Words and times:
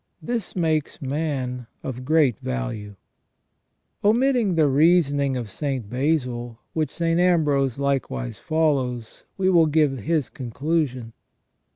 This 0.19 0.55
makes 0.55 0.99
man 0.99 1.67
of 1.83 2.05
great 2.05 2.39
value." 2.39 2.95
* 3.51 4.03
Omitting 4.03 4.55
the 4.55 4.67
reasoning 4.67 5.37
of 5.37 5.47
St. 5.47 5.87
Basil, 5.91 6.57
which 6.73 6.89
St. 6.89 7.19
Ambrose 7.19 7.77
likewise 7.77 8.39
follows, 8.39 9.25
we 9.37 9.47
will 9.51 9.67
give 9.67 9.99
his 9.99 10.27
conclusion. 10.27 11.13